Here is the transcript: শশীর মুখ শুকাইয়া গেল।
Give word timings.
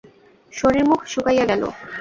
শশীর 0.53 0.83
মুখ 0.89 0.99
শুকাইয়া 1.13 1.45
গেল। 1.51 1.61